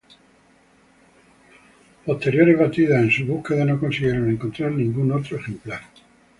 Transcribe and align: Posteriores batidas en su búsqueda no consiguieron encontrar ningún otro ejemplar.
Posteriores 2.05 2.57
batidas 2.57 3.03
en 3.03 3.11
su 3.11 3.27
búsqueda 3.27 3.65
no 3.65 3.79
consiguieron 3.79 4.31
encontrar 4.31 4.71
ningún 4.71 5.11
otro 5.11 5.37
ejemplar. 5.37 5.81